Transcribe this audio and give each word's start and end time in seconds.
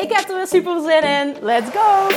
Ik 0.00 0.12
heb 0.12 0.28
er 0.28 0.36
weer 0.36 0.46
super 0.46 0.80
zin 0.80 1.02
in. 1.02 1.36
Let's 1.40 1.70
go! 1.70 2.08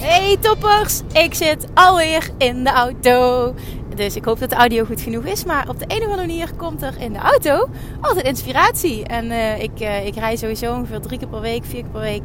Hey 0.00 0.36
toppers! 0.40 1.00
Ik 1.12 1.34
zit 1.34 1.66
alweer 1.74 2.30
in 2.38 2.64
de 2.64 2.70
auto. 2.70 3.54
Dus 3.94 4.16
ik 4.16 4.24
hoop 4.24 4.38
dat 4.38 4.50
de 4.50 4.56
audio 4.56 4.84
goed 4.84 5.00
genoeg 5.00 5.24
is. 5.24 5.44
Maar 5.44 5.68
op 5.68 5.78
de 5.78 5.84
een 5.88 5.98
of 5.98 6.04
andere 6.04 6.26
manier 6.26 6.54
komt 6.56 6.82
er 6.82 6.94
in 6.98 7.12
de 7.12 7.18
auto 7.18 7.68
altijd 8.00 8.26
inspiratie. 8.26 9.04
En 9.06 9.24
uh, 9.24 9.62
ik, 9.62 9.80
uh, 9.80 10.06
ik 10.06 10.14
rij 10.14 10.36
sowieso 10.36 10.74
ongeveer 10.74 11.00
drie 11.00 11.18
keer 11.18 11.28
per 11.28 11.40
week, 11.40 11.64
vier 11.64 11.82
keer 11.82 11.90
per 11.90 12.00
week. 12.00 12.24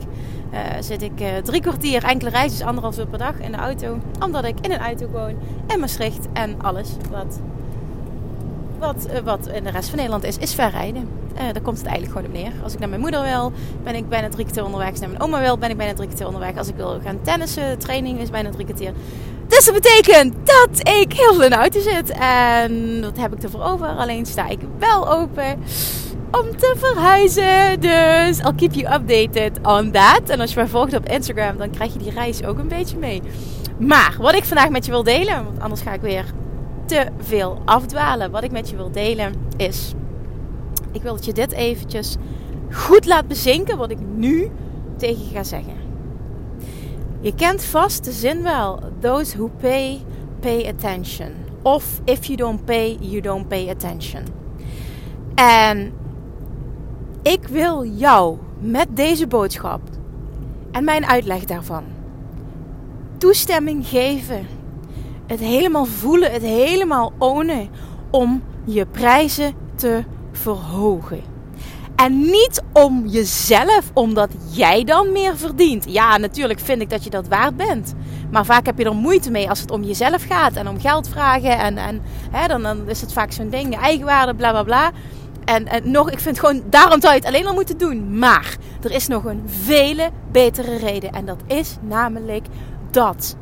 Uh, 0.53 0.59
zit 0.79 1.01
ik 1.01 1.43
drie 1.43 1.61
kwartier 1.61 2.03
enkele 2.03 2.31
dus 2.31 2.61
anderhalf 2.61 2.97
uur 2.97 3.07
per 3.07 3.17
dag 3.17 3.39
in 3.39 3.51
de 3.51 3.57
auto. 3.57 3.97
Omdat 4.23 4.43
ik 4.45 4.55
in 4.61 4.71
een 4.71 4.79
auto 4.79 5.07
woon. 5.07 5.35
En 5.67 5.79
Maastricht 5.79 6.27
en 6.33 6.61
alles 6.61 6.89
wat, 7.11 7.39
wat, 8.79 9.07
wat 9.23 9.47
in 9.47 9.63
de 9.63 9.69
rest 9.69 9.87
van 9.87 9.97
Nederland 9.97 10.23
is, 10.23 10.37
is 10.37 10.53
ver 10.53 10.69
rijden. 10.69 11.09
daar 11.33 11.61
komt 11.61 11.77
het 11.77 11.87
eigenlijk 11.87 12.17
gewoon 12.17 12.27
op 12.27 12.33
neer. 12.33 12.63
Als 12.63 12.73
ik 12.73 12.79
naar 12.79 12.89
mijn 12.89 13.01
moeder 13.01 13.21
wil, 13.21 13.51
ben 13.83 13.95
ik 13.95 14.09
bijna 14.09 14.29
drie 14.29 14.43
kwartier 14.43 14.65
onderweg. 14.65 14.89
Als 14.89 14.97
ik 14.97 15.07
naar 15.07 15.17
mijn 15.17 15.21
oma 15.21 15.39
wil, 15.39 15.57
ben 15.57 15.69
ik 15.69 15.77
bijna 15.77 15.93
drie 15.93 16.07
kwartier 16.07 16.27
onderweg. 16.27 16.57
Als 16.57 16.67
ik 16.67 16.75
wil 16.75 16.99
gaan 17.03 17.21
tennissen, 17.21 17.77
training 17.77 18.19
is 18.19 18.29
bijna 18.29 18.49
drie 18.49 18.65
kwartier. 18.65 18.93
Dus 19.47 19.65
dat 19.65 19.73
betekent 19.73 20.33
dat 20.43 20.79
ik 20.79 21.13
heel 21.13 21.33
veel 21.33 21.43
in 21.43 21.49
de 21.49 21.55
auto 21.55 21.79
zit. 21.79 22.09
En 22.19 23.01
wat 23.01 23.17
heb 23.17 23.33
ik 23.33 23.43
ervoor 23.43 23.63
over? 23.63 23.87
Alleen 23.87 24.25
sta 24.25 24.47
ik 24.47 24.59
wel 24.77 25.11
open 25.11 25.59
om 26.31 26.57
te 26.57 26.75
verhuizen. 26.77 27.79
Dus 27.79 28.39
I'll 28.39 28.55
keep 28.55 28.73
you 28.73 28.93
updated 28.93 29.59
on 29.63 29.91
that. 29.91 30.29
En 30.29 30.39
als 30.39 30.49
je 30.49 30.59
mij 30.59 30.67
volgt 30.67 30.95
op 30.95 31.09
Instagram, 31.09 31.57
dan 31.57 31.69
krijg 31.69 31.93
je 31.93 31.99
die 31.99 32.11
reis 32.11 32.43
ook 32.43 32.57
een 32.57 32.67
beetje 32.67 32.97
mee. 32.97 33.21
Maar 33.77 34.15
wat 34.19 34.35
ik 34.35 34.43
vandaag 34.43 34.69
met 34.69 34.85
je 34.85 34.91
wil 34.91 35.03
delen, 35.03 35.43
want 35.43 35.59
anders 35.59 35.81
ga 35.81 35.93
ik 35.93 36.01
weer 36.01 36.25
te 36.85 37.07
veel 37.19 37.61
afdwalen. 37.65 38.31
Wat 38.31 38.43
ik 38.43 38.51
met 38.51 38.69
je 38.69 38.75
wil 38.75 38.91
delen 38.91 39.33
is, 39.57 39.93
ik 40.91 41.01
wil 41.01 41.15
dat 41.15 41.25
je 41.25 41.33
dit 41.33 41.51
eventjes 41.51 42.15
goed 42.71 43.05
laat 43.05 43.27
bezinken 43.27 43.77
wat 43.77 43.91
ik 43.91 43.97
nu 44.15 44.51
tegen 44.97 45.23
je 45.23 45.35
ga 45.35 45.43
zeggen. 45.43 45.73
Je 47.21 47.35
kent 47.35 47.63
vast 47.63 48.03
de 48.03 48.11
zin 48.11 48.43
wel. 48.43 48.79
Those 48.99 49.37
who 49.37 49.49
pay, 49.61 50.01
pay 50.39 50.67
attention. 50.67 51.31
Of 51.61 52.01
if 52.03 52.25
you 52.25 52.37
don't 52.37 52.65
pay, 52.65 52.97
you 52.99 53.21
don't 53.21 53.47
pay 53.47 53.69
attention. 53.69 54.23
En 55.35 55.93
ik 57.29 57.47
wil 57.47 57.85
jou 57.85 58.37
met 58.59 58.87
deze 58.89 59.27
boodschap 59.27 59.81
en 60.71 60.83
mijn 60.83 61.05
uitleg 61.05 61.45
daarvan 61.45 61.83
toestemming 63.17 63.87
geven. 63.87 64.47
Het 65.25 65.39
helemaal 65.39 65.85
voelen, 65.85 66.31
het 66.31 66.41
helemaal 66.41 67.13
ownen 67.17 67.69
om 68.09 68.43
je 68.63 68.85
prijzen 68.85 69.53
te 69.75 70.03
verhogen. 70.31 71.21
En 71.95 72.19
niet 72.19 72.63
om 72.73 73.07
jezelf, 73.07 73.91
omdat 73.93 74.29
jij 74.51 74.83
dan 74.83 75.11
meer 75.11 75.37
verdient. 75.37 75.85
Ja, 75.87 76.17
natuurlijk 76.17 76.59
vind 76.59 76.81
ik 76.81 76.89
dat 76.89 77.03
je 77.03 77.09
dat 77.09 77.27
waard 77.27 77.57
bent. 77.57 77.93
Maar 78.31 78.45
vaak 78.45 78.65
heb 78.65 78.77
je 78.77 78.85
er 78.85 78.95
moeite 78.95 79.31
mee 79.31 79.49
als 79.49 79.59
het 79.59 79.71
om 79.71 79.83
jezelf 79.83 80.23
gaat 80.23 80.55
en 80.55 80.67
om 80.67 80.79
geld 80.79 81.09
vragen. 81.09 81.57
En, 81.57 81.77
en 81.77 82.01
hè, 82.31 82.47
dan, 82.47 82.61
dan 82.61 82.89
is 82.89 83.01
het 83.01 83.13
vaak 83.13 83.31
zo'n 83.31 83.49
ding, 83.49 83.77
eigenwaarde, 83.77 84.35
bla 84.35 84.51
bla 84.51 84.63
bla. 84.63 84.91
En, 85.49 85.67
en 85.67 85.91
nog, 85.91 86.11
ik 86.11 86.19
vind 86.19 86.39
gewoon, 86.39 86.63
daarom 86.69 87.01
zou 87.01 87.13
je 87.13 87.19
het 87.19 87.27
alleen 87.27 87.47
al 87.47 87.53
moeten 87.53 87.77
doen. 87.77 88.17
Maar 88.19 88.57
er 88.81 88.91
is 88.91 89.07
nog 89.07 89.25
een 89.25 89.43
vele 89.45 90.09
betere 90.31 90.77
reden. 90.77 91.11
En 91.11 91.25
dat 91.25 91.43
is 91.47 91.77
namelijk 91.81 92.45
dat 92.91 93.35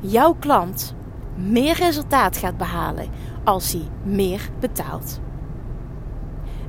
jouw 0.00 0.36
klant 0.38 0.94
meer 1.34 1.76
resultaat 1.76 2.36
gaat 2.36 2.56
behalen 2.56 3.06
als 3.44 3.72
hij 3.72 3.88
meer 4.02 4.48
betaalt. 4.60 5.20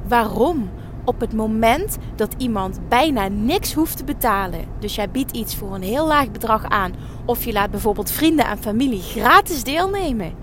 Waarom? 0.08 0.70
op 1.06 1.20
het 1.20 1.34
moment 1.34 1.98
dat 2.16 2.36
iemand 2.38 2.80
bijna 2.90 3.28
niks 3.28 3.74
hoeft 3.74 3.98
te 3.98 4.04
betalen, 4.04 4.66
dus 4.80 4.96
jij 4.96 5.10
biedt 5.10 5.32
iets 5.32 5.56
voor 5.56 5.76
een 5.76 5.84
heel 5.84 6.08
laag 6.08 6.32
bedrag 6.32 6.66
aan, 6.66 6.94
of 7.26 7.46
je 7.46 7.52
laat 7.52 7.72
bijvoorbeeld 7.72 8.12
vrienden 8.12 8.46
en 8.46 8.58
familie 8.58 9.02
gratis 9.02 9.64
deelnemen, 9.64 10.34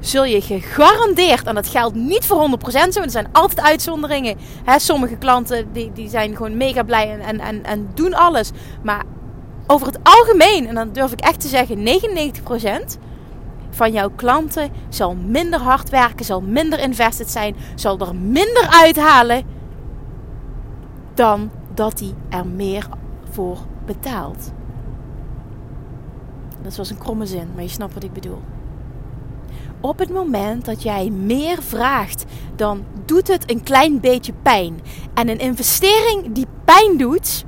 zul 0.00 0.24
je 0.24 0.40
gegarandeerd, 0.40 1.46
en 1.46 1.54
dat 1.54 1.68
geldt 1.68 1.94
niet 1.94 2.24
voor 2.26 2.58
100% 2.58 2.88
zo, 2.88 3.00
er 3.00 3.10
zijn 3.10 3.28
altijd 3.32 3.60
uitzonderingen. 3.60 4.36
Hè, 4.64 4.78
sommige 4.78 5.16
klanten 5.16 5.72
die, 5.72 5.92
die 5.92 6.08
zijn 6.08 6.36
gewoon 6.36 6.56
mega 6.56 6.82
blij 6.82 7.10
en, 7.10 7.20
en, 7.20 7.40
en, 7.40 7.64
en 7.64 7.90
doen 7.94 8.14
alles. 8.14 8.50
Maar 8.82 9.04
over 9.66 9.86
het 9.86 9.98
algemeen, 10.02 10.66
en 10.66 10.74
dan 10.74 10.92
durf 10.92 11.12
ik 11.12 11.20
echt 11.20 11.40
te 11.40 11.48
zeggen 11.48 11.78
99%, 12.94 12.98
van 13.70 13.92
jouw 13.92 14.10
klanten 14.16 14.70
zal 14.88 15.14
minder 15.14 15.60
hard 15.60 15.88
werken, 15.88 16.24
zal 16.24 16.40
minder 16.40 16.78
invested 16.80 17.30
zijn, 17.30 17.56
zal 17.74 17.98
er 17.98 18.14
minder 18.14 18.66
uithalen 18.70 19.44
dan 21.14 21.50
dat 21.74 22.00
hij 22.00 22.14
er 22.28 22.46
meer 22.46 22.88
voor 23.30 23.58
betaalt. 23.86 24.52
Dat 26.62 26.76
was 26.76 26.90
een 26.90 26.98
kromme 26.98 27.26
zin, 27.26 27.48
maar 27.54 27.62
je 27.62 27.68
snapt 27.68 27.94
wat 27.94 28.02
ik 28.02 28.12
bedoel. 28.12 28.40
Op 29.80 29.98
het 29.98 30.10
moment 30.10 30.64
dat 30.64 30.82
jij 30.82 31.10
meer 31.10 31.62
vraagt, 31.62 32.24
dan 32.56 32.84
doet 33.04 33.28
het 33.28 33.50
een 33.50 33.62
klein 33.62 34.00
beetje 34.00 34.32
pijn. 34.42 34.80
En 35.14 35.28
een 35.28 35.38
investering 35.38 36.32
die 36.32 36.46
pijn 36.64 36.96
doet, 36.96 37.44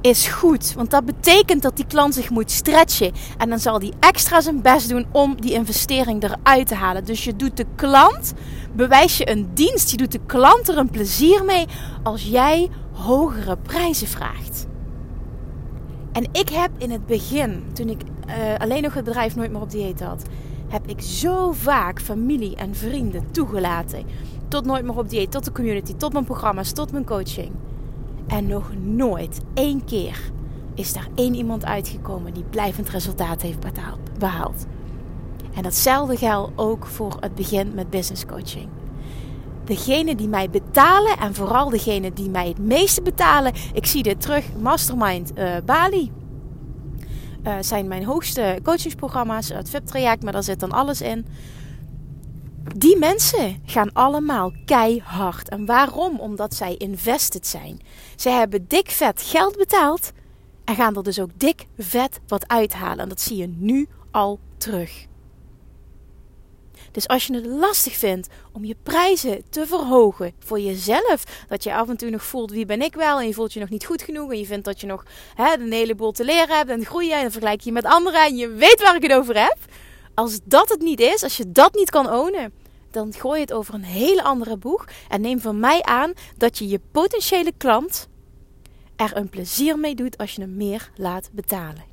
is 0.00 0.26
goed. 0.26 0.72
Want 0.74 0.90
dat 0.90 1.04
betekent 1.04 1.62
dat 1.62 1.76
die 1.76 1.86
klant 1.86 2.14
zich 2.14 2.30
moet 2.30 2.50
stretchen. 2.50 3.12
En 3.38 3.48
dan 3.48 3.58
zal 3.58 3.78
die 3.78 3.92
extra 4.00 4.40
zijn 4.40 4.62
best 4.62 4.88
doen 4.88 5.06
om 5.12 5.40
die 5.40 5.52
investering 5.52 6.22
eruit 6.22 6.66
te 6.66 6.74
halen. 6.74 7.04
Dus 7.04 7.24
je 7.24 7.36
doet 7.36 7.56
de 7.56 7.66
klant, 7.74 8.32
bewijs 8.72 9.16
je 9.16 9.30
een 9.30 9.50
dienst. 9.54 9.90
Je 9.90 9.96
doet 9.96 10.12
de 10.12 10.20
klant 10.26 10.68
er 10.68 10.78
een 10.78 10.90
plezier 10.90 11.44
mee 11.44 11.66
als 12.02 12.22
jij 12.22 12.68
hogere 12.92 13.56
prijzen 13.56 14.08
vraagt. 14.08 14.66
En 16.12 16.28
ik 16.32 16.48
heb 16.48 16.70
in 16.78 16.90
het 16.90 17.06
begin, 17.06 17.64
toen 17.72 17.88
ik 17.88 18.00
uh, 18.02 18.34
alleen 18.58 18.82
nog 18.82 18.94
het 18.94 19.04
bedrijf 19.04 19.36
nooit 19.36 19.50
meer 19.50 19.60
op 19.60 19.70
dieet 19.70 20.00
had, 20.00 20.22
heb 20.70 20.86
ik 20.86 21.00
zo 21.00 21.52
vaak 21.52 22.00
familie 22.00 22.56
en 22.56 22.74
vrienden 22.74 23.30
toegelaten. 23.30 24.04
Tot 24.48 24.64
nooit 24.64 24.84
meer 24.84 24.98
op 24.98 25.08
dieet, 25.08 25.30
tot 25.30 25.44
de 25.44 25.52
community, 25.52 25.94
tot 25.94 26.12
mijn 26.12 26.24
programma's, 26.24 26.72
tot 26.72 26.92
mijn 26.92 27.04
coaching. 27.04 27.52
En 28.26 28.46
nog 28.46 28.72
nooit, 28.82 29.40
één 29.54 29.84
keer, 29.84 30.30
is 30.74 30.92
daar 30.92 31.08
één 31.14 31.34
iemand 31.34 31.64
uitgekomen 31.64 32.34
die 32.34 32.44
blijvend 32.50 32.88
resultaat 32.88 33.42
heeft 33.42 33.58
behaald. 34.18 34.66
En 35.54 35.62
datzelfde 35.62 36.16
geldt 36.16 36.52
ook 36.56 36.86
voor 36.86 37.16
het 37.20 37.34
begin 37.34 37.74
met 37.74 37.90
business 37.90 38.26
coaching. 38.26 38.68
Degene 39.64 40.14
die 40.14 40.28
mij 40.28 40.50
betalen 40.50 41.18
en 41.18 41.34
vooral 41.34 41.70
degene 41.70 42.12
die 42.12 42.30
mij 42.30 42.48
het 42.48 42.58
meeste 42.58 43.02
betalen, 43.02 43.52
ik 43.72 43.86
zie 43.86 44.02
dit 44.02 44.20
terug, 44.20 44.44
Mastermind 44.60 45.32
uh, 45.38 45.56
Bali. 45.64 46.10
Uh, 47.46 47.54
zijn 47.60 47.88
mijn 47.88 48.04
hoogste 48.04 48.58
coachingsprogramma's, 48.62 49.48
het 49.48 49.70
VIP-traject, 49.70 50.22
maar 50.22 50.32
daar 50.32 50.42
zit 50.42 50.60
dan 50.60 50.72
alles 50.72 51.00
in. 51.00 51.26
Die 52.76 52.98
mensen 52.98 53.62
gaan 53.64 53.92
allemaal 53.92 54.52
keihard. 54.64 55.48
En 55.48 55.66
waarom? 55.66 56.20
Omdat 56.20 56.54
zij 56.54 56.74
invested 56.76 57.46
zijn. 57.46 57.80
Zij 58.16 58.32
hebben 58.32 58.68
dik 58.68 58.90
vet 58.90 59.22
geld 59.22 59.56
betaald 59.56 60.12
en 60.64 60.74
gaan 60.74 60.96
er 60.96 61.02
dus 61.02 61.20
ook 61.20 61.30
dik 61.36 61.66
vet 61.78 62.20
wat 62.26 62.48
uithalen. 62.48 62.98
En 62.98 63.08
dat 63.08 63.20
zie 63.20 63.36
je 63.36 63.54
nu 63.56 63.88
al 64.10 64.38
terug. 64.56 65.06
Dus 66.90 67.08
als 67.08 67.26
je 67.26 67.34
het 67.34 67.46
lastig 67.46 67.94
vindt 67.94 68.28
om 68.52 68.64
je 68.64 68.76
prijzen 68.82 69.42
te 69.50 69.66
verhogen 69.66 70.32
voor 70.38 70.60
jezelf, 70.60 71.44
dat 71.48 71.62
je 71.62 71.74
af 71.74 71.88
en 71.88 71.96
toe 71.96 72.10
nog 72.10 72.24
voelt 72.24 72.50
wie 72.50 72.66
ben 72.66 72.82
ik 72.82 72.94
wel 72.94 73.18
en 73.18 73.26
je 73.26 73.34
voelt 73.34 73.52
je 73.52 73.60
nog 73.60 73.68
niet 73.68 73.86
goed 73.86 74.02
genoeg 74.02 74.30
en 74.30 74.38
je 74.38 74.46
vindt 74.46 74.64
dat 74.64 74.80
je 74.80 74.86
nog 74.86 75.04
hè, 75.34 75.54
een 75.54 75.72
heleboel 75.72 76.12
te 76.12 76.24
leren 76.24 76.56
hebt 76.56 76.70
en 76.70 76.84
groeien 76.84 77.16
en 77.16 77.22
dan 77.22 77.30
vergelijk 77.30 77.60
je 77.60 77.72
met 77.72 77.84
anderen 77.84 78.24
en 78.24 78.36
je 78.36 78.48
weet 78.48 78.82
waar 78.82 78.96
ik 78.96 79.02
het 79.02 79.12
over 79.12 79.40
heb. 79.40 79.58
Als 80.14 80.38
dat 80.44 80.68
het 80.68 80.80
niet 80.80 81.00
is, 81.00 81.22
als 81.22 81.36
je 81.36 81.52
dat 81.52 81.74
niet 81.74 81.90
kan 81.90 82.10
ownen, 82.10 82.52
dan 82.90 83.12
gooi 83.12 83.34
je 83.34 83.44
het 83.44 83.52
over 83.52 83.74
een 83.74 83.84
hele 83.84 84.22
andere 84.22 84.56
boeg 84.56 84.84
en 85.08 85.20
neem 85.20 85.40
van 85.40 85.60
mij 85.60 85.82
aan 85.82 86.12
dat 86.36 86.58
je 86.58 86.68
je 86.68 86.80
potentiële 86.92 87.52
klant 87.56 88.08
er 88.96 89.16
een 89.16 89.28
plezier 89.28 89.78
mee 89.78 89.94
doet 89.94 90.18
als 90.18 90.34
je 90.34 90.40
hem 90.40 90.56
meer 90.56 90.90
laat 90.96 91.30
betalen. 91.32 91.84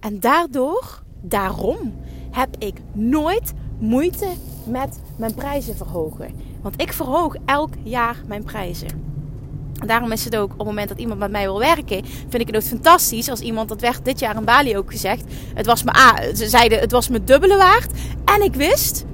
En 0.00 0.20
daardoor, 0.20 1.02
daarom, 1.22 2.00
heb 2.30 2.48
ik 2.58 2.74
nooit 2.92 3.52
moeite 3.78 4.28
met 4.64 5.00
mijn 5.16 5.34
prijzen 5.34 5.76
verhogen. 5.76 6.34
Want 6.62 6.80
ik 6.80 6.92
verhoog 6.92 7.34
elk 7.44 7.70
jaar 7.82 8.16
mijn 8.26 8.44
prijzen. 8.44 9.06
En 9.80 9.86
daarom 9.86 10.12
is 10.12 10.24
het 10.24 10.36
ook 10.36 10.52
op 10.52 10.58
het 10.58 10.66
moment 10.66 10.88
dat 10.88 10.98
iemand 10.98 11.18
met 11.18 11.30
mij 11.30 11.44
wil 11.44 11.58
werken, 11.58 12.04
vind 12.04 12.40
ik 12.40 12.46
het 12.46 12.56
ook 12.56 12.62
fantastisch. 12.62 13.30
Als 13.30 13.40
iemand, 13.40 13.68
dat 13.68 13.80
werd 13.80 14.04
dit 14.04 14.18
jaar 14.18 14.36
in 14.36 14.44
Bali 14.44 14.76
ook 14.76 14.90
gezegd. 14.90 15.24
Het 15.54 15.66
was 15.66 15.82
me, 15.82 16.32
ze 16.36 16.48
zeiden 16.48 16.78
het 16.78 16.92
was 16.92 17.08
me 17.08 17.24
dubbele 17.24 17.56
waard. 17.56 17.92
En 18.24 18.42
ik 18.42 18.54
wist, 18.54 19.04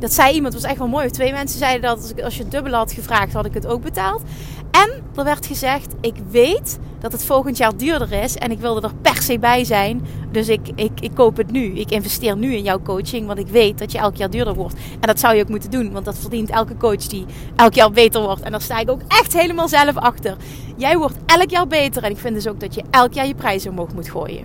dat 0.00 0.12
zei 0.12 0.34
iemand, 0.34 0.54
was 0.54 0.62
echt 0.62 0.78
wel 0.78 0.88
mooi. 0.88 1.10
Twee 1.10 1.32
mensen 1.32 1.58
zeiden 1.58 1.82
dat 1.82 2.00
als, 2.00 2.10
ik, 2.10 2.20
als 2.20 2.36
je 2.36 2.42
het 2.42 2.50
dubbele 2.50 2.76
had 2.76 2.92
gevraagd, 2.92 3.32
had 3.32 3.46
ik 3.46 3.54
het 3.54 3.66
ook 3.66 3.82
betaald. 3.82 4.22
En 4.70 4.90
er 5.14 5.24
werd 5.24 5.46
gezegd, 5.46 5.94
ik 6.00 6.14
weet 6.30 6.78
dat 6.98 7.12
het 7.12 7.24
volgend 7.24 7.56
jaar 7.56 7.76
duurder 7.76 8.12
is 8.12 8.36
en 8.36 8.50
ik 8.50 8.58
wilde 8.58 8.80
er 8.80 8.94
per 9.02 9.22
se 9.22 9.38
bij 9.38 9.64
zijn. 9.64 10.06
Dus 10.32 10.48
ik, 10.48 10.68
ik, 10.74 11.00
ik 11.00 11.10
koop 11.14 11.36
het 11.36 11.50
nu. 11.50 11.78
Ik 11.78 11.90
investeer 11.90 12.36
nu 12.36 12.54
in 12.54 12.62
jouw 12.62 12.82
coaching, 12.82 13.26
want 13.26 13.38
ik 13.38 13.48
weet 13.48 13.78
dat 13.78 13.92
je 13.92 13.98
elk 13.98 14.16
jaar 14.16 14.30
duurder 14.30 14.54
wordt. 14.54 14.74
En 14.74 15.06
dat 15.06 15.20
zou 15.20 15.34
je 15.34 15.42
ook 15.42 15.48
moeten 15.48 15.70
doen, 15.70 15.92
want 15.92 16.04
dat 16.04 16.18
verdient 16.18 16.50
elke 16.50 16.76
coach 16.76 17.06
die 17.06 17.24
elk 17.56 17.74
jaar 17.74 17.90
beter 17.90 18.22
wordt. 18.22 18.40
En 18.40 18.50
daar 18.50 18.60
sta 18.62 18.78
ik 18.78 18.90
ook 18.90 19.02
echt 19.08 19.32
helemaal 19.32 19.68
zelf 19.68 19.96
achter. 19.96 20.36
Jij 20.76 20.96
wordt 20.96 21.16
elk 21.26 21.50
jaar 21.50 21.66
beter 21.66 22.02
en 22.02 22.10
ik 22.10 22.18
vind 22.18 22.34
dus 22.34 22.48
ook 22.48 22.60
dat 22.60 22.74
je 22.74 22.82
elk 22.90 23.12
jaar 23.12 23.26
je 23.26 23.34
prijzen 23.34 23.70
omhoog 23.70 23.94
moet 23.94 24.10
gooien. 24.10 24.44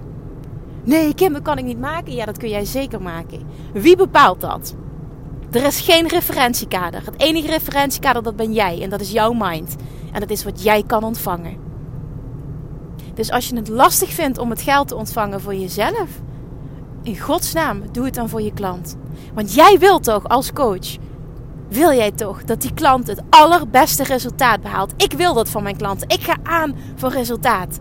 Nee, 0.84 1.14
Kim, 1.14 1.34
dat 1.34 1.42
kan 1.42 1.58
ik 1.58 1.66
niet 1.66 1.80
maken. 1.80 2.14
Ja, 2.14 2.26
dat 2.26 2.38
kun 2.38 2.50
jij 2.50 2.66
zeker 2.66 3.02
maken. 3.02 3.40
Wie 3.74 3.96
bepaalt 3.96 4.42
dat? 4.42 4.76
Er 5.56 5.64
is 5.64 5.80
geen 5.80 6.08
referentiekader. 6.08 7.02
Het 7.06 7.22
enige 7.22 7.48
referentiekader 7.48 8.24
dat 8.24 8.36
ben 8.36 8.54
jij 8.54 8.82
en 8.82 8.90
dat 8.90 9.02
is 9.02 9.12
jouw 9.12 9.34
mind. 9.34 9.76
En 10.12 10.20
dat 10.20 10.30
is 10.30 10.44
wat 10.44 10.64
jij 10.64 10.84
kan 10.84 11.04
ontvangen. 11.04 11.58
Dus 13.14 13.32
als 13.32 13.48
je 13.48 13.56
het 13.56 13.68
lastig 13.68 14.10
vindt 14.10 14.38
om 14.38 14.50
het 14.50 14.62
geld 14.62 14.88
te 14.88 14.96
ontvangen 14.96 15.42
voor 15.42 15.56
jezelf, 15.56 16.10
in 17.04 17.20
godsnaam, 17.20 17.82
doe 17.92 18.06
het 18.06 18.14
dan 18.14 18.30
voor 18.30 18.42
je 18.42 18.54
klant. 18.54 18.96
Want 19.34 19.54
jij 19.54 19.78
wilt 19.80 20.04
toch 20.04 20.28
als 20.28 20.54
coach, 20.54 20.98
wil 21.70 21.94
jij 21.94 22.12
toch 22.12 22.44
dat 22.44 22.62
die 22.62 22.74
klant 22.74 23.08
het 23.08 23.22
allerbeste 23.30 24.04
resultaat 24.04 24.62
behaalt? 24.62 24.94
Ik 24.98 25.14
wil 25.14 25.34
dat 25.34 25.50
van 25.50 25.64
mijn 25.64 25.78
klanten. 25.78 26.10
Ik 26.10 26.22
ga 26.22 26.36
aan 26.44 26.76
voor 26.96 27.12
resultaat. 27.12 27.78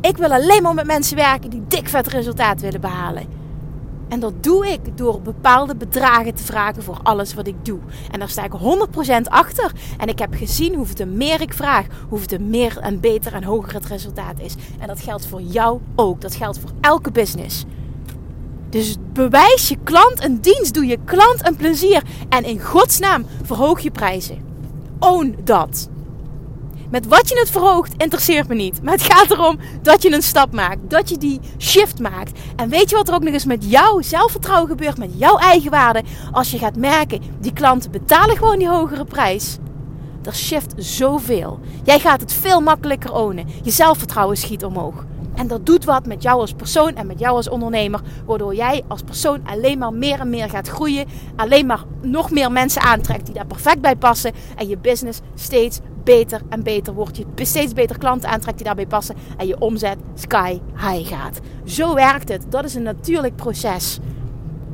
Ik 0.00 0.16
wil 0.16 0.32
alleen 0.32 0.62
maar 0.62 0.74
met 0.74 0.86
mensen 0.86 1.16
werken 1.16 1.50
die 1.50 1.64
dik 1.68 1.88
vet 1.88 2.06
resultaat 2.06 2.60
willen 2.60 2.80
behalen. 2.80 3.37
En 4.08 4.20
dat 4.20 4.42
doe 4.42 4.66
ik 4.66 4.80
door 4.94 5.20
bepaalde 5.20 5.76
bedragen 5.76 6.34
te 6.34 6.44
vragen 6.44 6.82
voor 6.82 7.00
alles 7.02 7.34
wat 7.34 7.46
ik 7.46 7.64
doe. 7.64 7.78
En 8.10 8.18
daar 8.18 8.28
sta 8.28 8.44
ik 8.44 8.52
100% 8.52 9.22
achter. 9.22 9.72
En 9.98 10.08
ik 10.08 10.18
heb 10.18 10.34
gezien 10.34 10.74
hoeveel 10.74 11.06
meer 11.06 11.40
ik 11.40 11.52
vraag, 11.52 11.86
hoeveel 12.08 12.38
meer 12.40 12.78
en 12.78 13.00
beter 13.00 13.34
en 13.34 13.44
hoger 13.44 13.74
het 13.74 13.86
resultaat 13.86 14.40
is. 14.40 14.54
En 14.78 14.86
dat 14.86 15.00
geldt 15.00 15.26
voor 15.26 15.42
jou 15.42 15.80
ook. 15.94 16.20
Dat 16.20 16.34
geldt 16.34 16.58
voor 16.58 16.70
elke 16.80 17.10
business. 17.10 17.64
Dus 18.68 18.96
bewijs 19.12 19.68
je 19.68 19.76
klant 19.84 20.24
een 20.24 20.40
dienst, 20.40 20.74
doe 20.74 20.86
je 20.86 20.98
klant 21.04 21.46
een 21.46 21.56
plezier. 21.56 22.02
En 22.28 22.44
in 22.44 22.60
godsnaam 22.60 23.26
verhoog 23.42 23.80
je 23.80 23.90
prijzen. 23.90 24.38
Own 24.98 25.36
dat. 25.44 25.88
Met 26.90 27.06
wat 27.06 27.28
je 27.28 27.38
het 27.38 27.50
verhoogt, 27.50 27.92
interesseert 27.96 28.48
me 28.48 28.54
niet. 28.54 28.82
Maar 28.82 28.92
het 28.92 29.02
gaat 29.02 29.30
erom 29.30 29.58
dat 29.82 30.02
je 30.02 30.12
een 30.12 30.22
stap 30.22 30.52
maakt. 30.52 30.90
Dat 30.90 31.08
je 31.08 31.18
die 31.18 31.40
shift 31.58 31.98
maakt. 32.00 32.38
En 32.56 32.68
weet 32.68 32.90
je 32.90 32.96
wat 32.96 33.08
er 33.08 33.14
ook 33.14 33.22
nog 33.22 33.32
eens 33.32 33.44
met 33.44 33.70
jouw 33.70 34.00
zelfvertrouwen 34.00 34.68
gebeurt? 34.68 34.98
Met 34.98 35.10
jouw 35.16 35.36
eigen 35.36 35.70
waarde. 35.70 36.02
Als 36.32 36.50
je 36.50 36.58
gaat 36.58 36.76
merken, 36.76 37.22
die 37.40 37.52
klanten 37.52 37.90
betalen 37.90 38.36
gewoon 38.36 38.58
die 38.58 38.68
hogere 38.68 39.04
prijs. 39.04 39.58
Er 40.22 40.34
shift 40.34 40.72
zoveel. 40.76 41.60
Jij 41.84 41.98
gaat 41.98 42.20
het 42.20 42.32
veel 42.32 42.60
makkelijker 42.60 43.12
ownen. 43.12 43.46
Je 43.62 43.70
zelfvertrouwen 43.70 44.36
schiet 44.36 44.64
omhoog. 44.64 45.04
En 45.38 45.46
dat 45.46 45.66
doet 45.66 45.84
wat 45.84 46.06
met 46.06 46.22
jou 46.22 46.40
als 46.40 46.52
persoon 46.52 46.94
en 46.94 47.06
met 47.06 47.18
jou 47.18 47.36
als 47.36 47.48
ondernemer. 47.48 48.00
Waardoor 48.26 48.54
jij 48.54 48.82
als 48.88 49.02
persoon 49.02 49.40
alleen 49.44 49.78
maar 49.78 49.92
meer 49.92 50.20
en 50.20 50.30
meer 50.30 50.50
gaat 50.50 50.68
groeien. 50.68 51.06
Alleen 51.36 51.66
maar 51.66 51.84
nog 52.00 52.30
meer 52.30 52.52
mensen 52.52 52.82
aantrekt 52.82 53.26
die 53.26 53.34
daar 53.34 53.46
perfect 53.46 53.80
bij 53.80 53.96
passen. 53.96 54.32
En 54.56 54.68
je 54.68 54.78
business 54.78 55.20
steeds 55.34 55.80
beter 56.04 56.40
en 56.48 56.62
beter 56.62 56.94
wordt. 56.94 57.16
Je 57.16 57.44
steeds 57.44 57.72
beter 57.72 57.98
klanten 57.98 58.28
aantrekt 58.28 58.56
die 58.56 58.66
daarbij 58.66 58.86
passen. 58.86 59.16
En 59.36 59.46
je 59.46 59.60
omzet 59.60 59.98
sky 60.14 60.60
high 60.74 61.14
gaat. 61.14 61.40
Zo 61.64 61.94
werkt 61.94 62.28
het. 62.28 62.44
Dat 62.48 62.64
is 62.64 62.74
een 62.74 62.82
natuurlijk 62.82 63.36
proces. 63.36 63.98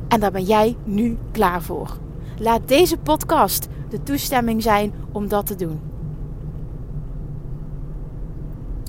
En 0.07 0.19
daar 0.19 0.31
ben 0.31 0.43
jij 0.43 0.75
nu 0.83 1.17
klaar 1.31 1.61
voor. 1.61 1.97
Laat 2.39 2.67
deze 2.67 2.97
podcast 2.97 3.67
de 3.89 4.03
toestemming 4.03 4.63
zijn 4.63 4.93
om 5.11 5.27
dat 5.27 5.45
te 5.45 5.55
doen. 5.55 5.94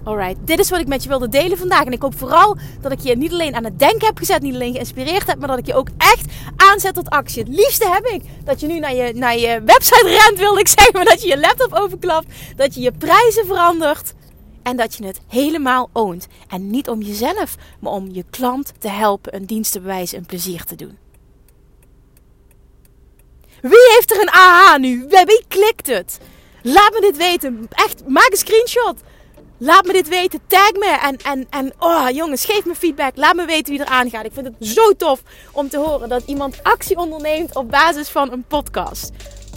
Alright, 0.06 0.46
dit 0.46 0.58
is 0.58 0.70
wat 0.70 0.80
ik 0.80 0.86
met 0.86 1.02
je 1.02 1.08
wilde 1.08 1.28
delen 1.28 1.58
vandaag. 1.58 1.84
En 1.84 1.92
ik 1.92 2.02
hoop 2.02 2.18
vooral 2.18 2.56
dat 2.80 2.92
ik 2.92 3.00
je 3.00 3.16
niet 3.16 3.32
alleen 3.32 3.54
aan 3.54 3.64
het 3.64 3.78
denken 3.78 4.06
heb 4.06 4.18
gezet, 4.18 4.42
niet 4.42 4.54
alleen 4.54 4.72
geïnspireerd 4.72 5.26
heb, 5.26 5.38
maar 5.38 5.48
dat 5.48 5.58
ik 5.58 5.66
je 5.66 5.74
ook 5.74 5.88
echt 5.96 6.32
aanzet 6.56 6.94
tot 6.94 7.10
actie. 7.10 7.42
Het 7.42 7.52
liefste 7.52 7.88
heb 7.88 8.06
ik 8.06 8.22
dat 8.44 8.60
je 8.60 8.66
nu 8.66 8.78
naar 8.78 8.94
je, 8.94 9.12
naar 9.14 9.38
je 9.38 9.62
website 9.64 10.18
rent, 10.24 10.38
wilde 10.38 10.60
ik 10.60 10.68
zeggen, 10.78 10.92
maar 10.92 11.04
dat 11.04 11.22
je 11.22 11.28
je 11.28 11.38
laptop 11.38 11.72
overklapt, 11.72 12.26
dat 12.56 12.74
je 12.74 12.80
je 12.80 12.92
prijzen 12.92 13.46
verandert 13.46 14.14
en 14.62 14.76
dat 14.76 14.94
je 14.94 15.06
het 15.06 15.20
helemaal 15.28 15.90
oont. 15.92 16.26
En 16.48 16.70
niet 16.70 16.88
om 16.88 17.02
jezelf, 17.02 17.54
maar 17.80 17.92
om 17.92 18.08
je 18.12 18.24
klant 18.30 18.72
te 18.78 18.88
helpen, 18.88 19.34
een 19.34 19.46
dienst 19.46 19.72
te 19.72 19.80
bewijzen, 19.80 20.18
een 20.18 20.26
plezier 20.26 20.64
te 20.64 20.74
doen. 20.74 20.98
Wie 23.60 23.92
heeft 23.94 24.10
er 24.10 24.20
een 24.20 24.30
aha 24.30 24.76
nu? 24.76 25.06
Wie 25.08 25.44
klikt 25.48 25.86
het? 25.86 26.18
Laat 26.62 26.92
me 26.92 27.00
dit 27.00 27.16
weten. 27.16 27.66
Echt, 27.70 28.08
maak 28.08 28.28
een 28.30 28.36
screenshot. 28.36 29.00
Laat 29.58 29.86
me 29.86 29.92
dit 29.92 30.08
weten. 30.08 30.40
Tag 30.46 30.72
me. 30.72 30.98
En, 31.02 31.16
en, 31.16 31.46
en 31.50 31.72
oh 31.78 32.10
jongens, 32.10 32.44
geef 32.44 32.64
me 32.64 32.74
feedback. 32.74 33.16
Laat 33.16 33.34
me 33.34 33.44
weten 33.44 33.72
wie 33.72 33.82
er 33.82 33.88
aangaat. 33.88 34.24
Ik 34.24 34.32
vind 34.32 34.46
het 34.46 34.68
zo 34.68 34.92
tof 34.92 35.22
om 35.52 35.68
te 35.68 35.78
horen 35.78 36.08
dat 36.08 36.22
iemand 36.26 36.62
actie 36.62 36.96
onderneemt 36.96 37.54
op 37.56 37.70
basis 37.70 38.08
van 38.08 38.32
een 38.32 38.44
podcast. 38.44 39.10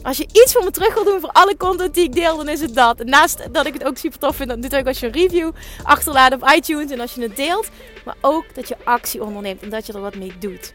Als 0.03 0.17
je 0.17 0.27
iets 0.31 0.53
voor 0.53 0.63
me 0.63 0.71
terug 0.71 0.93
wil 0.93 1.03
doen 1.03 1.19
voor 1.19 1.31
alle 1.31 1.57
content 1.57 1.93
die 1.93 2.03
ik 2.03 2.13
deel, 2.13 2.37
dan 2.37 2.49
is 2.49 2.61
het 2.61 2.75
dat. 2.75 3.03
Naast 3.03 3.53
dat 3.53 3.65
ik 3.65 3.73
het 3.73 3.83
ook 3.83 3.97
super 3.97 4.19
tof 4.19 4.35
vind, 4.35 4.49
natuurlijk 4.49 4.87
als 4.87 4.99
je 4.99 5.05
een 5.05 5.11
review 5.11 5.51
achterlaat 5.83 6.33
op 6.33 6.51
iTunes 6.55 6.91
en 6.91 6.99
als 6.99 7.13
je 7.13 7.21
het 7.21 7.35
deelt. 7.35 7.69
Maar 8.05 8.15
ook 8.21 8.55
dat 8.55 8.67
je 8.67 8.75
actie 8.83 9.23
onderneemt 9.23 9.61
en 9.61 9.69
dat 9.69 9.85
je 9.85 9.93
er 9.93 10.01
wat 10.01 10.15
mee 10.15 10.33
doet. 10.39 10.73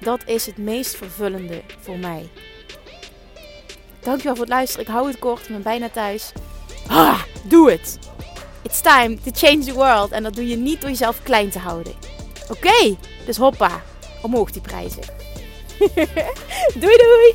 Dat 0.00 0.20
is 0.26 0.46
het 0.46 0.56
meest 0.56 0.96
vervullende 0.96 1.62
voor 1.80 1.98
mij. 1.98 2.28
Dankjewel 4.00 4.34
voor 4.34 4.44
het 4.44 4.54
luisteren. 4.54 4.86
Ik 4.86 4.92
hou 4.92 5.06
het 5.08 5.18
kort. 5.18 5.42
Ik 5.42 5.48
ben 5.48 5.62
bijna 5.62 5.88
thuis. 5.88 6.32
Ah, 6.88 7.22
doe 7.44 7.70
het! 7.70 7.98
It's 8.62 8.80
time 8.80 9.18
to 9.22 9.30
change 9.34 9.64
the 9.64 9.72
world. 9.72 10.10
En 10.10 10.22
dat 10.22 10.34
doe 10.34 10.48
je 10.48 10.56
niet 10.56 10.80
door 10.80 10.90
jezelf 10.90 11.22
klein 11.22 11.50
te 11.50 11.58
houden. 11.58 11.92
Oké, 12.48 12.96
dus 13.26 13.36
hoppa. 13.36 13.82
Omhoog 14.22 14.50
die 14.50 14.62
prijzen. 14.62 15.02
doei 16.82 16.96
doei! 16.96 17.34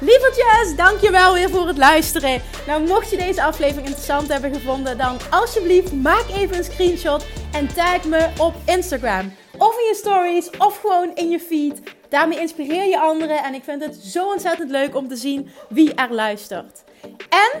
Lievertjes, 0.00 0.76
dankjewel 0.76 1.32
weer 1.32 1.50
voor 1.50 1.66
het 1.66 1.76
luisteren. 1.76 2.42
Nou, 2.66 2.86
mocht 2.86 3.10
je 3.10 3.16
deze 3.16 3.42
aflevering 3.42 3.86
interessant 3.86 4.28
hebben 4.28 4.54
gevonden, 4.54 4.98
dan 4.98 5.16
alsjeblieft 5.30 5.92
maak 5.92 6.24
even 6.28 6.56
een 6.56 6.64
screenshot 6.64 7.26
en 7.52 7.74
tag 7.74 8.04
me 8.04 8.28
op 8.38 8.54
Instagram. 8.64 9.32
Of 9.58 9.78
in 9.78 9.84
je 9.84 9.94
stories, 9.94 10.50
of 10.58 10.80
gewoon 10.80 11.14
in 11.14 11.30
je 11.30 11.40
feed. 11.40 11.80
Daarmee 12.08 12.40
inspireer 12.40 12.84
je 12.84 13.00
anderen 13.00 13.44
en 13.44 13.54
ik 13.54 13.64
vind 13.64 13.84
het 13.84 13.94
zo 13.94 14.26
ontzettend 14.26 14.70
leuk 14.70 14.96
om 14.96 15.08
te 15.08 15.16
zien 15.16 15.48
wie 15.68 15.94
er 15.94 16.14
luistert. 16.14 16.84
En 17.28 17.60